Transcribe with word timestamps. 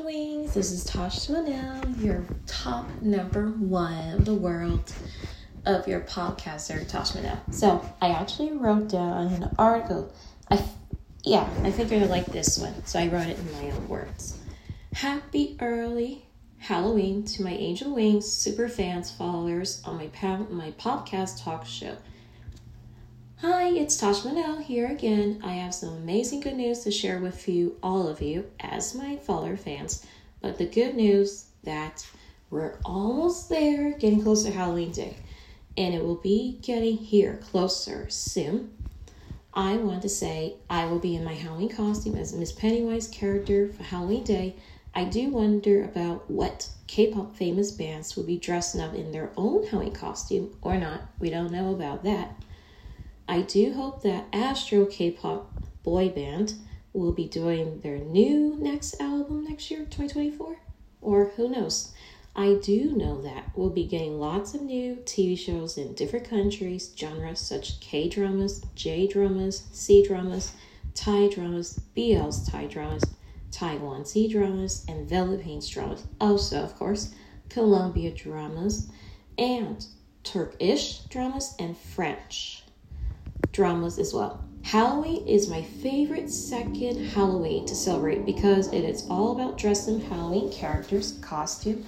Wings. 0.00 0.54
This 0.54 0.72
is 0.72 0.84
Tosh 0.84 1.28
Monell, 1.28 1.88
your 1.98 2.24
top 2.46 2.86
number 3.00 3.48
one 3.50 4.14
of 4.14 4.24
the 4.24 4.34
world 4.34 4.92
of 5.66 5.86
your 5.86 6.00
podcaster, 6.00 6.86
Tosh 6.88 7.14
Monell. 7.14 7.40
So 7.50 7.84
I 8.00 8.08
actually 8.08 8.52
wrote 8.52 8.88
down 8.88 9.28
an 9.28 9.54
article. 9.58 10.12
I, 10.50 10.62
yeah, 11.22 11.48
I 11.62 11.70
figured 11.70 12.02
I 12.02 12.06
like 12.06 12.26
this 12.26 12.58
one, 12.58 12.84
so 12.84 12.98
I 12.98 13.08
wrote 13.08 13.28
it 13.28 13.38
in 13.38 13.52
my 13.52 13.70
own 13.70 13.88
words. 13.88 14.38
Happy 14.92 15.56
early 15.60 16.26
Halloween 16.58 17.24
to 17.24 17.42
my 17.42 17.52
Angel 17.52 17.94
Wings 17.94 18.30
super 18.30 18.68
fans, 18.68 19.10
followers 19.10 19.82
on 19.84 19.96
my 19.96 20.08
my 20.50 20.72
podcast 20.72 21.44
talk 21.44 21.66
show. 21.66 21.96
Hi, 23.46 23.68
it's 23.68 23.98
Tosh 23.98 24.24
Monell 24.24 24.56
here 24.56 24.86
again. 24.86 25.42
I 25.44 25.52
have 25.52 25.74
some 25.74 25.90
amazing 25.90 26.40
good 26.40 26.54
news 26.54 26.78
to 26.84 26.90
share 26.90 27.18
with 27.18 27.46
you, 27.46 27.76
all 27.82 28.08
of 28.08 28.22
you, 28.22 28.50
as 28.58 28.94
my 28.94 29.16
follower 29.16 29.58
fans. 29.58 30.06
But 30.40 30.56
the 30.56 30.64
good 30.64 30.94
news 30.94 31.48
that 31.62 32.06
we're 32.48 32.78
almost 32.86 33.50
there, 33.50 33.98
getting 33.98 34.22
closer 34.22 34.48
to 34.48 34.56
Halloween 34.56 34.92
Day, 34.92 35.18
and 35.76 35.92
it 35.94 36.02
will 36.02 36.14
be 36.14 36.58
getting 36.62 36.96
here 36.96 37.38
closer 37.42 38.08
soon. 38.08 38.72
I 39.52 39.76
want 39.76 40.00
to 40.00 40.08
say 40.08 40.54
I 40.70 40.86
will 40.86 40.98
be 40.98 41.14
in 41.14 41.22
my 41.22 41.34
Halloween 41.34 41.68
costume 41.68 42.16
as 42.16 42.32
Miss 42.32 42.50
Pennywise 42.50 43.08
character 43.08 43.68
for 43.68 43.82
Halloween 43.82 44.24
Day. 44.24 44.56
I 44.94 45.04
do 45.04 45.28
wonder 45.28 45.84
about 45.84 46.30
what 46.30 46.70
K-pop 46.86 47.36
famous 47.36 47.72
bands 47.72 48.16
will 48.16 48.24
be 48.24 48.38
dressing 48.38 48.80
up 48.80 48.94
in 48.94 49.12
their 49.12 49.32
own 49.36 49.66
Halloween 49.66 49.92
costume 49.92 50.56
or 50.62 50.78
not. 50.78 51.02
We 51.18 51.28
don't 51.28 51.52
know 51.52 51.74
about 51.74 52.04
that. 52.04 52.42
I 53.26 53.40
do 53.40 53.72
hope 53.72 54.02
that 54.02 54.26
Astro 54.34 54.84
K 54.84 55.10
pop 55.10 55.50
boy 55.82 56.10
band 56.10 56.54
will 56.92 57.12
be 57.12 57.26
doing 57.26 57.80
their 57.80 57.98
new 57.98 58.54
next 58.58 59.00
album 59.00 59.44
next 59.44 59.70
year, 59.70 59.80
2024. 59.80 60.58
Or 61.00 61.32
who 61.36 61.48
knows? 61.48 61.92
I 62.36 62.58
do 62.62 62.92
know 62.92 63.22
that 63.22 63.46
we'll 63.54 63.70
be 63.70 63.86
getting 63.86 64.20
lots 64.20 64.54
of 64.54 64.60
new 64.60 64.96
TV 65.04 65.38
shows 65.38 65.78
in 65.78 65.94
different 65.94 66.28
countries, 66.28 66.92
genres 66.96 67.40
such 67.40 67.80
K 67.80 68.08
dramas, 68.08 68.60
J 68.74 69.06
dramas, 69.06 69.68
C 69.72 70.04
dramas, 70.04 70.52
Thai 70.94 71.28
dramas, 71.28 71.80
BL's 71.94 72.46
Thai 72.46 72.66
dramas, 72.66 73.14
Taiwan 73.50 74.04
C 74.04 74.28
dramas, 74.28 74.84
and 74.86 75.08
Philippines 75.08 75.68
dramas. 75.68 76.04
Also, 76.20 76.60
of 76.62 76.74
course, 76.74 77.14
Colombia 77.48 78.10
dramas, 78.10 78.90
and 79.38 79.86
Turkish 80.24 81.00
dramas, 81.08 81.54
and 81.58 81.76
French 81.76 82.63
dramas 83.52 83.98
as 83.98 84.12
well. 84.12 84.44
Halloween 84.62 85.26
is 85.28 85.48
my 85.48 85.62
favorite 85.62 86.30
second 86.30 86.96
Halloween 87.08 87.66
to 87.66 87.74
celebrate 87.74 88.24
because 88.24 88.72
it 88.72 88.82
is 88.82 89.06
all 89.10 89.32
about 89.32 89.58
dressing 89.58 90.00
Halloween 90.00 90.50
characters, 90.50 91.18
costume, 91.20 91.84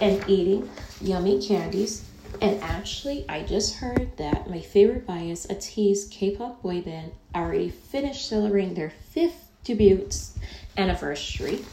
and 0.00 0.22
eating 0.28 0.68
yummy 1.00 1.40
candies. 1.40 2.04
And 2.42 2.60
actually, 2.62 3.24
I 3.28 3.44
just 3.44 3.76
heard 3.76 4.16
that 4.16 4.50
my 4.50 4.60
favorite 4.60 5.06
bias, 5.06 5.46
ATEEZ 5.46 6.10
K-pop 6.10 6.62
boy 6.62 6.82
band, 6.82 7.12
already 7.34 7.70
finished 7.70 8.28
celebrating 8.28 8.74
their 8.74 8.90
fifth 8.90 9.50
debut 9.64 10.08
anniversary 10.76 11.64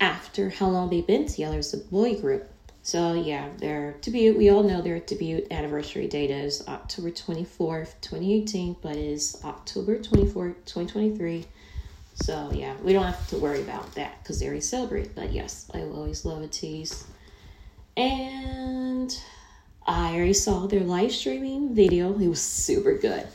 after 0.00 0.50
how 0.50 0.68
long 0.68 0.90
they've 0.90 1.06
been 1.06 1.26
together 1.26 1.58
as 1.58 1.74
a 1.74 1.78
boy 1.78 2.14
group. 2.14 2.53
So 2.84 3.14
yeah, 3.14 3.48
their 3.56 3.92
debut, 4.02 4.36
we 4.36 4.50
all 4.50 4.62
know 4.62 4.82
their 4.82 5.00
debut 5.00 5.46
anniversary 5.50 6.06
date 6.06 6.30
is 6.30 6.62
October 6.68 7.10
24th, 7.10 7.94
2018, 8.02 8.76
but 8.82 8.92
it 8.94 8.98
is 8.98 9.40
October 9.42 9.96
24th, 9.96 10.56
2023. 10.66 11.46
So 12.12 12.52
yeah, 12.52 12.76
we 12.82 12.92
don't 12.92 13.06
have 13.06 13.26
to 13.28 13.38
worry 13.38 13.62
about 13.62 13.94
that 13.94 14.22
because 14.22 14.38
they 14.38 14.44
already 14.44 14.60
celebrate. 14.60 15.14
But 15.14 15.32
yes, 15.32 15.70
I 15.72 15.78
will 15.78 15.96
always 15.96 16.26
love 16.26 16.42
ATEEZ. 16.42 17.06
And 17.96 19.18
I 19.86 20.16
already 20.16 20.34
saw 20.34 20.66
their 20.66 20.80
live 20.80 21.12
streaming 21.12 21.74
video. 21.74 22.12
It 22.18 22.28
was 22.28 22.42
super 22.42 22.98
good. 22.98 23.26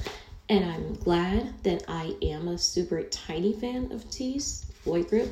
And 0.48 0.64
I'm 0.64 0.94
glad 0.94 1.64
that 1.64 1.86
I 1.88 2.16
am 2.22 2.48
a 2.50 2.60
super 2.60 3.02
tiny 3.02 3.54
fan 3.54 3.92
of 3.92 4.06
ATEEZ 4.06 4.66
boy 4.86 5.02
group 5.02 5.32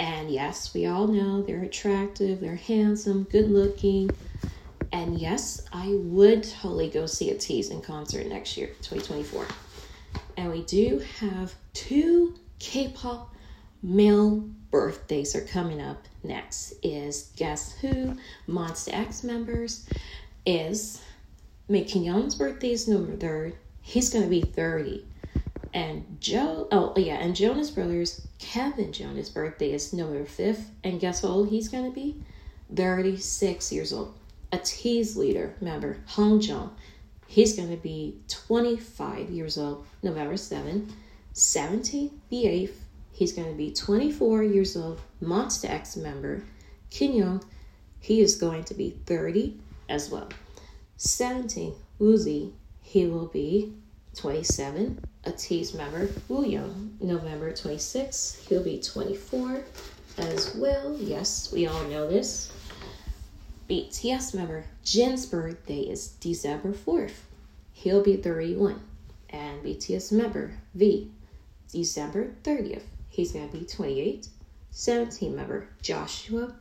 and 0.00 0.30
yes, 0.30 0.72
we 0.72 0.86
all 0.86 1.06
know 1.08 1.42
they're 1.42 1.62
attractive, 1.62 2.40
they're 2.40 2.56
handsome, 2.56 3.24
good 3.24 3.50
looking. 3.50 4.10
And 4.92 5.18
yes, 5.18 5.66
I 5.74 5.88
would 5.90 6.42
totally 6.42 6.88
go 6.88 7.04
see 7.04 7.30
ATEEZ 7.30 7.70
in 7.70 7.82
concert 7.82 8.26
next 8.26 8.56
year, 8.56 8.68
2024. 8.80 9.46
And 10.38 10.50
we 10.50 10.62
do 10.62 11.02
have 11.18 11.54
two 11.74 12.34
K-pop 12.60 13.34
male 13.82 14.48
birthdays 14.70 15.36
are 15.36 15.42
coming 15.42 15.82
up 15.82 16.06
next. 16.24 16.72
Is 16.82 17.30
Guess 17.36 17.78
Who, 17.80 18.16
Monsta 18.48 18.94
X 18.94 19.22
members, 19.22 19.86
is 20.46 21.02
Kim 21.68 22.04
Young's 22.04 22.34
birthday 22.36 22.72
is 22.72 22.88
November 22.88 23.18
3rd. 23.18 23.52
He's 23.82 24.08
gonna 24.08 24.28
be 24.28 24.40
30 24.40 25.04
and 25.72 26.16
Joe, 26.20 26.66
oh 26.72 26.94
yeah, 26.96 27.16
and 27.16 27.36
Jonas 27.36 27.70
Brothers, 27.70 28.26
Kevin 28.38 28.92
Jonas' 28.92 29.28
birthday 29.28 29.72
is 29.72 29.92
November 29.92 30.24
5th. 30.24 30.64
And 30.82 31.00
guess 31.00 31.22
how 31.22 31.28
old 31.28 31.50
he's 31.50 31.68
to 31.84 31.94
be? 31.94 32.16
36 32.74 33.72
years 33.72 33.92
old. 33.92 34.14
ATEEZ 34.52 35.16
leader 35.16 35.54
member, 35.60 35.98
Hongjoong, 36.10 36.70
he's 37.28 37.54
to 37.70 37.76
be 37.76 38.18
25 38.28 39.30
years 39.30 39.56
old, 39.56 39.86
November 40.02 40.34
7th. 40.34 40.90
17th, 41.34 42.10
the 42.28 42.44
8th, 42.44 42.74
he's 43.12 43.32
to 43.48 43.56
be 43.56 43.72
24 43.72 44.42
years 44.42 44.76
old, 44.76 45.00
Monsta 45.22 45.70
X 45.70 45.96
member, 45.96 46.42
Kim 46.90 47.12
Young, 47.12 47.44
he 48.00 48.20
is 48.20 48.36
going 48.36 48.64
to 48.64 48.74
be 48.74 48.98
30 49.06 49.60
as 49.88 50.10
well. 50.10 50.28
17th, 50.98 51.76
Woozi, 52.00 52.52
he 52.82 53.06
will 53.06 53.28
be 53.28 53.72
27 54.16 55.00
ATEEZ 55.24 55.74
member, 55.74 56.08
William, 56.28 56.96
November 57.00 57.52
26th. 57.52 58.46
He'll 58.48 58.64
be 58.64 58.80
24 58.80 59.62
as 60.16 60.54
well. 60.56 60.96
Yes, 60.98 61.52
we 61.52 61.66
all 61.66 61.82
know 61.84 62.08
this. 62.08 62.50
BTS 63.68 64.34
member, 64.34 64.64
Jin's 64.82 65.26
birthday 65.26 65.82
is 65.82 66.08
December 66.20 66.72
4th. 66.72 67.12
He'll 67.72 68.02
be 68.02 68.16
31. 68.16 68.80
And 69.28 69.62
BTS 69.62 70.10
member, 70.10 70.54
V, 70.74 71.10
December 71.70 72.32
30th. 72.42 72.82
He's 73.08 73.32
going 73.32 73.48
to 73.48 73.56
be 73.58 73.64
28. 73.64 74.28
17 74.72 75.36
member, 75.36 75.68
Joshua, 75.82 76.54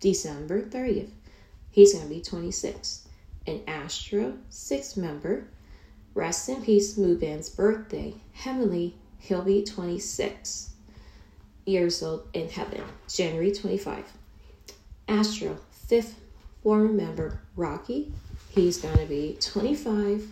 December 0.00 0.62
30th. 0.62 1.10
He's 1.70 1.92
going 1.92 2.08
to 2.08 2.14
be 2.14 2.20
26. 2.20 3.08
And 3.46 3.62
Astro, 3.68 4.34
6 4.50 4.96
member, 4.96 5.46
Rest 6.14 6.48
in 6.48 6.62
peace, 6.62 6.96
Moonbin's 6.96 7.48
birthday. 7.48 8.14
Heavenly, 8.32 8.96
he'll 9.18 9.42
be 9.42 9.64
26 9.64 10.70
years 11.64 12.02
old 12.02 12.26
in 12.32 12.48
heaven, 12.48 12.82
January 13.08 13.52
25. 13.52 14.04
Astro, 15.06 15.58
fifth 15.70 16.20
former 16.62 16.92
member, 16.92 17.40
Rocky, 17.54 18.12
he's 18.50 18.78
going 18.78 18.98
to 18.98 19.06
be 19.06 19.36
25 19.40 20.26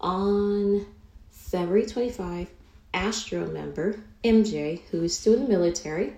on 0.00 0.86
February 1.30 1.86
25. 1.86 2.48
Astro 2.92 3.46
member, 3.46 4.00
MJ, 4.22 4.80
who 4.90 5.02
is 5.02 5.16
still 5.16 5.34
in 5.34 5.44
the 5.44 5.48
military, 5.48 6.14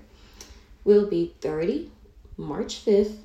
will 0.85 1.07
be 1.07 1.35
30 1.41 1.91
March 2.37 2.85
5th. 2.85 3.17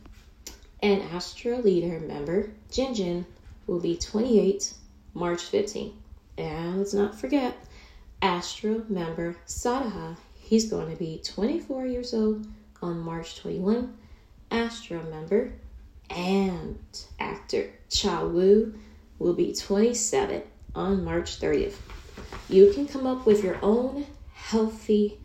And 0.82 1.02
Astro 1.02 1.58
leader 1.58 2.00
member, 2.00 2.52
Jinjin, 2.70 3.26
will 3.68 3.80
be 3.80 3.96
28 3.96 4.74
March 5.14 5.52
15th. 5.52 5.94
And 6.38 6.78
let's 6.78 6.94
not 6.94 7.20
forget 7.20 7.56
Astro 8.22 8.84
member 8.90 9.36
Sanha. 9.46 10.18
He's 10.36 10.70
going 10.70 10.90
to 10.90 10.98
be 10.98 11.22
24 11.24 11.86
years 11.86 12.14
old 12.14 12.48
on 12.82 13.00
March 13.00 13.40
21. 13.40 13.96
Astro 14.52 15.04
member 15.04 15.54
and 16.10 16.78
actor 17.20 17.72
Cha 17.90 18.24
Woo 18.24 18.74
will 19.20 19.34
be 19.34 19.54
27 19.54 20.42
on 20.76 21.04
March 21.04 21.40
30th. 21.40 21.76
You 22.50 22.72
can 22.74 22.88
come 22.88 23.08
up 23.08 23.26
with 23.26 23.44
your 23.44 23.58
own 23.64 24.06
healthy 24.34 25.20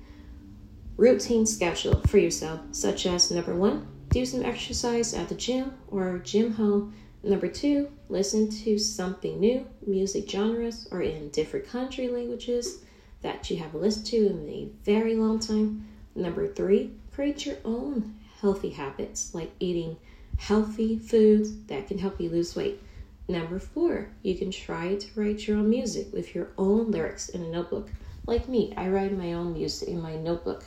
routine 0.96 1.46
schedule 1.46 2.00
for 2.06 2.18
yourself, 2.18 2.60
such 2.72 3.06
as 3.06 3.30
number 3.30 3.54
one, 3.54 3.86
do 4.10 4.24
some 4.24 4.44
exercise 4.44 5.14
at 5.14 5.28
the 5.28 5.34
gym 5.34 5.72
or 5.88 6.18
gym 6.18 6.52
home 6.52 6.94
Number 7.22 7.48
two, 7.48 7.90
listen 8.08 8.48
to 8.48 8.78
something 8.78 9.40
new, 9.40 9.66
music 9.86 10.30
genres, 10.30 10.86
or 10.90 11.02
in 11.02 11.30
different 11.30 11.66
country 11.66 12.08
languages 12.08 12.78
that 13.22 13.50
you 13.50 13.56
have 13.56 13.74
listened 13.74 14.06
to 14.06 14.26
in 14.26 14.48
a 14.48 14.68
very 14.84 15.16
long 15.16 15.40
time. 15.40 15.88
Number 16.14 16.46
three, 16.46 16.92
create 17.12 17.44
your 17.44 17.56
own 17.64 18.14
healthy 18.40 18.70
habits 18.70 19.34
like 19.34 19.50
eating 19.58 19.96
healthy 20.38 20.98
foods 20.98 21.64
that 21.66 21.88
can 21.88 21.98
help 21.98 22.20
you 22.20 22.30
lose 22.30 22.54
weight. 22.54 22.80
Number 23.26 23.58
four, 23.58 24.08
you 24.22 24.36
can 24.36 24.50
try 24.50 24.94
to 24.94 25.20
write 25.20 25.46
your 25.46 25.58
own 25.58 25.68
music 25.68 26.12
with 26.12 26.34
your 26.34 26.48
own 26.56 26.90
lyrics 26.90 27.28
in 27.28 27.42
a 27.42 27.48
notebook. 27.48 27.90
Like 28.26 28.48
me, 28.48 28.72
I 28.76 28.88
write 28.88 29.16
my 29.16 29.32
own 29.32 29.54
music 29.54 29.88
in 29.88 30.00
my 30.00 30.16
notebook. 30.16 30.64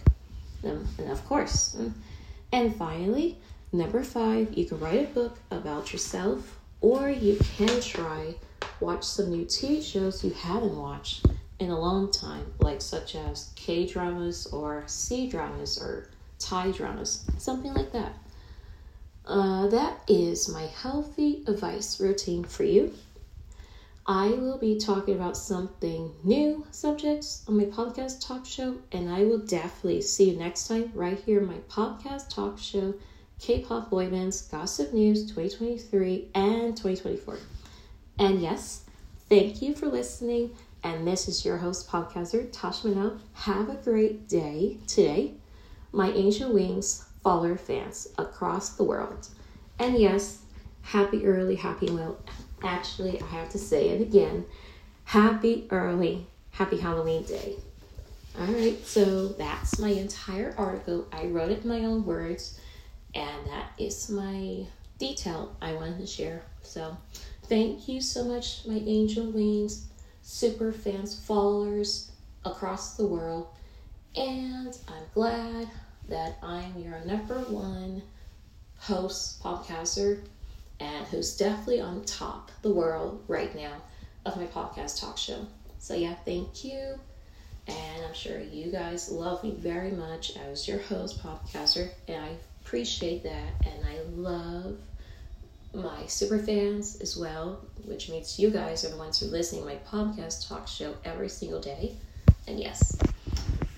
and, 0.63 0.85
and 0.97 1.11
of 1.11 1.25
course. 1.25 1.75
Mm. 1.79 1.93
And 2.51 2.75
finally, 2.75 3.37
number 3.71 4.03
five, 4.03 4.53
you 4.57 4.65
can 4.65 4.79
write 4.79 5.09
a 5.09 5.13
book 5.13 5.39
about 5.49 5.91
yourself, 5.93 6.59
or 6.81 7.09
you 7.09 7.37
can 7.57 7.81
try 7.81 8.35
watch 8.79 9.03
some 9.03 9.29
new 9.29 9.45
TV 9.45 9.81
shows 9.83 10.23
you 10.23 10.31
haven't 10.31 10.75
watched 10.75 11.27
in 11.59 11.69
a 11.69 11.79
long 11.79 12.11
time, 12.11 12.53
like 12.59 12.81
such 12.81 13.15
as 13.15 13.51
K 13.55 13.85
dramas 13.85 14.47
or 14.47 14.83
C 14.87 15.29
dramas 15.29 15.77
or 15.77 16.07
Thai 16.39 16.71
dramas, 16.71 17.25
something 17.37 17.73
like 17.73 17.91
that. 17.91 18.13
Uh, 19.25 19.67
that 19.67 20.01
is 20.07 20.49
my 20.49 20.63
healthy 20.63 21.43
advice 21.47 21.99
routine 21.99 22.43
for 22.43 22.63
you. 22.63 22.93
I 24.07 24.29
will 24.29 24.57
be 24.57 24.79
talking 24.79 25.13
about 25.13 25.37
something 25.37 26.11
new 26.23 26.65
subjects 26.71 27.43
on 27.47 27.57
my 27.57 27.65
podcast 27.65 28.25
talk 28.25 28.47
show, 28.47 28.77
and 28.91 29.09
I 29.09 29.23
will 29.23 29.37
definitely 29.37 30.01
see 30.01 30.31
you 30.31 30.37
next 30.37 30.67
time 30.67 30.91
right 30.95 31.19
here 31.19 31.39
in 31.39 31.45
my 31.45 31.59
podcast 31.69 32.29
talk 32.33 32.57
show, 32.57 32.95
K-pop 33.41 33.89
boy 33.89 34.07
bands 34.07 34.43
gossip 34.43 34.93
news 34.93 35.23
2023 35.23 36.29
and 36.35 36.77
2024. 36.77 37.39
And 38.19 38.39
yes, 38.39 38.85
thank 39.29 39.63
you 39.63 39.73
for 39.73 39.87
listening. 39.87 40.51
And 40.83 41.07
this 41.07 41.27
is 41.27 41.43
your 41.43 41.57
host, 41.57 41.89
podcaster 41.89 42.47
Tosh 42.51 42.83
Monell. 42.83 43.19
Have 43.33 43.69
a 43.69 43.75
great 43.75 44.27
day 44.27 44.77
today, 44.85 45.33
my 45.91 46.11
Angel 46.11 46.53
Wings 46.53 47.03
follower 47.23 47.57
fans 47.57 48.07
across 48.19 48.69
the 48.75 48.83
world. 48.83 49.27
And 49.79 49.97
yes, 49.97 50.43
happy 50.83 51.25
early, 51.25 51.55
happy 51.55 51.89
well 51.89 52.19
actually, 52.63 53.19
I 53.21 53.25
have 53.25 53.49
to 53.49 53.57
say 53.57 53.89
it 53.89 54.01
again. 54.01 54.45
Happy 55.03 55.67
early, 55.71 56.27
happy 56.51 56.77
Halloween 56.77 57.23
day. 57.23 57.55
All 58.39 58.53
right, 58.53 58.77
so 58.85 59.29
that's 59.29 59.79
my 59.79 59.89
entire 59.89 60.53
article. 60.59 61.07
I 61.11 61.25
wrote 61.25 61.51
it 61.51 61.63
in 61.63 61.69
my 61.69 61.85
own 61.85 62.05
words, 62.05 62.59
and 63.15 63.47
that 63.47 63.71
is 63.77 64.09
my 64.09 64.65
detail 64.97 65.55
I 65.61 65.73
wanted 65.73 65.99
to 65.99 66.07
share. 66.07 66.43
So, 66.61 66.97
thank 67.43 67.87
you 67.87 68.01
so 68.01 68.23
much, 68.23 68.65
my 68.65 68.81
angel 68.85 69.31
wings, 69.31 69.87
super 70.21 70.71
fans, 70.71 71.19
followers 71.19 72.11
across 72.45 72.95
the 72.95 73.07
world, 73.07 73.47
and 74.15 74.77
I'm 74.87 75.03
glad 75.13 75.69
that 76.09 76.37
I'm 76.43 76.77
your 76.77 77.03
number 77.05 77.39
one 77.39 78.01
host, 78.77 79.41
podcaster, 79.41 80.21
and 80.79 81.05
who's 81.07 81.37
definitely 81.37 81.81
on 81.81 82.03
top 82.05 82.51
the 82.63 82.73
world 82.73 83.23
right 83.27 83.53
now 83.55 83.73
of 84.25 84.37
my 84.37 84.47
podcast 84.47 84.99
talk 84.99 85.17
show. 85.17 85.45
So 85.77 85.95
yeah, 85.95 86.15
thank 86.25 86.63
you. 86.63 86.99
And 87.67 88.05
I'm 88.05 88.13
sure 88.13 88.39
you 88.39 88.71
guys 88.71 89.11
love 89.11 89.43
me 89.43 89.51
very 89.51 89.91
much 89.91 90.35
as 90.35 90.67
your 90.67 90.79
host, 90.79 91.23
podcaster, 91.23 91.89
and 92.07 92.23
I 92.23 92.29
appreciate 92.63 93.23
that. 93.23 93.53
And 93.63 93.85
I 93.85 93.99
love 94.15 94.77
my 95.73 96.05
super 96.05 96.39
fans 96.39 96.99
as 97.01 97.17
well, 97.17 97.59
which 97.85 98.09
means 98.09 98.39
you 98.39 98.49
guys 98.49 98.83
are 98.85 98.89
the 98.89 98.97
ones 98.97 99.19
who 99.19 99.27
are 99.27 99.29
listening 99.31 99.61
to 99.61 99.67
my 99.67 99.75
podcast 99.75 100.47
talk 100.47 100.67
show 100.67 100.95
every 101.03 101.29
single 101.29 101.61
day. 101.61 101.95
And 102.47 102.59
yes, 102.59 102.97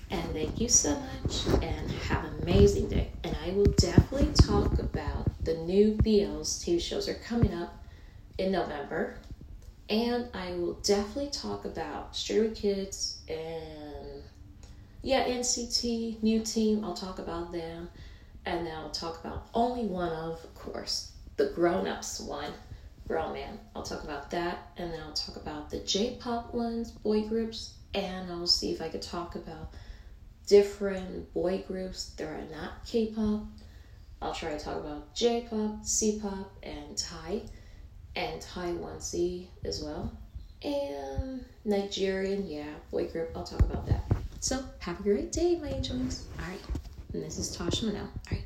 and 0.09 0.31
thank 0.31 0.59
you 0.61 0.69
so 0.69 0.91
much 0.99 1.47
and 1.63 1.89
have 1.91 2.25
an 2.25 2.43
amazing 2.43 2.87
day. 2.89 3.09
And 3.23 3.35
I 3.43 3.51
will 3.51 3.71
definitely 3.71 4.33
talk 4.33 4.79
about 4.79 5.43
the 5.43 5.55
new 5.55 5.99
BLs 6.03 6.63
TV 6.63 6.79
shows 6.79 7.07
are 7.09 7.15
coming 7.15 7.53
up 7.53 7.83
in 8.37 8.51
November. 8.51 9.17
And 9.89 10.27
I 10.33 10.51
will 10.53 10.73
definitely 10.75 11.29
talk 11.29 11.65
about 11.65 12.15
Stray 12.15 12.49
Kids 12.51 13.21
and 13.27 14.23
yeah, 15.01 15.25
NCT, 15.27 16.23
new 16.23 16.39
team. 16.41 16.83
I'll 16.85 16.93
talk 16.93 17.19
about 17.19 17.51
them. 17.51 17.89
And 18.45 18.65
then 18.65 18.75
I'll 18.75 18.89
talk 18.91 19.23
about 19.23 19.47
only 19.53 19.85
one 19.85 20.11
of, 20.11 20.43
of 20.43 20.53
course, 20.55 21.11
the 21.37 21.47
grown 21.55 21.87
ups 21.87 22.19
one, 22.19 22.51
Grown 23.07 23.33
Man. 23.33 23.59
I'll 23.75 23.83
talk 23.83 24.03
about 24.03 24.31
that. 24.31 24.71
And 24.77 24.91
then 24.91 24.99
I'll 25.01 25.13
talk 25.13 25.35
about 25.35 25.69
the 25.69 25.79
J 25.79 26.17
pop 26.19 26.53
ones, 26.53 26.91
boy 26.91 27.27
groups. 27.27 27.75
And 27.93 28.31
I'll 28.31 28.47
see 28.47 28.71
if 28.71 28.81
I 28.81 28.89
could 28.89 29.03
talk 29.03 29.35
about 29.35 29.73
different 30.47 31.33
boy 31.33 31.63
groups 31.67 32.09
that 32.17 32.25
are 32.25 32.43
not 32.51 32.85
K-pop. 32.85 33.45
I'll 34.21 34.33
try 34.33 34.51
to 34.51 34.59
talk 34.59 34.77
about 34.77 35.13
J-pop, 35.15 35.85
C-pop, 35.85 36.51
and 36.63 36.97
Thai, 36.97 37.43
and 38.15 38.41
Taiwan 38.41 38.99
C 38.99 39.49
as 39.63 39.83
well, 39.83 40.11
and 40.63 41.45
Nigerian, 41.65 42.47
yeah, 42.47 42.73
boy 42.91 43.07
group. 43.07 43.31
I'll 43.35 43.43
talk 43.43 43.61
about 43.61 43.85
that. 43.87 44.03
So 44.39 44.63
have 44.79 44.99
a 44.99 45.03
great 45.03 45.31
day, 45.31 45.57
my 45.61 45.69
angels. 45.69 46.25
All 46.39 46.45
right, 46.45 46.59
and 47.13 47.23
this 47.23 47.37
is 47.37 47.55
Tasha 47.55 47.83
Monell. 47.83 48.01
All 48.03 48.11
right. 48.31 48.43